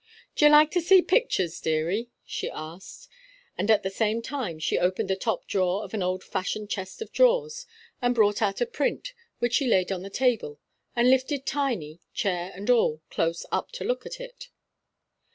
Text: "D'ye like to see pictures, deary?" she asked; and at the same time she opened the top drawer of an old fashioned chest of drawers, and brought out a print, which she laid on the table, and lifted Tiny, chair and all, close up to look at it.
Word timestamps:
"D'ye 0.35 0.49
like 0.49 0.71
to 0.71 0.81
see 0.81 1.03
pictures, 1.03 1.59
deary?" 1.61 2.09
she 2.25 2.49
asked; 2.49 3.07
and 3.55 3.69
at 3.69 3.83
the 3.83 3.91
same 3.91 4.19
time 4.23 4.57
she 4.57 4.79
opened 4.79 5.07
the 5.11 5.15
top 5.15 5.45
drawer 5.45 5.83
of 5.83 5.93
an 5.93 6.01
old 6.01 6.23
fashioned 6.23 6.71
chest 6.71 7.03
of 7.03 7.11
drawers, 7.11 7.67
and 8.01 8.15
brought 8.15 8.41
out 8.41 8.61
a 8.61 8.65
print, 8.65 9.13
which 9.37 9.53
she 9.53 9.67
laid 9.67 9.91
on 9.91 10.01
the 10.01 10.09
table, 10.09 10.59
and 10.95 11.11
lifted 11.11 11.45
Tiny, 11.45 11.99
chair 12.15 12.51
and 12.55 12.71
all, 12.71 13.03
close 13.11 13.45
up 13.51 13.71
to 13.73 13.83
look 13.83 14.03
at 14.07 14.19
it. 14.19 14.49